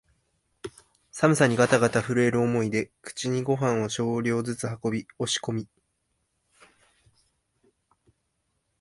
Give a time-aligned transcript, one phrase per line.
[1.11, 5.67] 寒さにがたがた震える思いで口にごはんを少量ずつ運び、押し込み、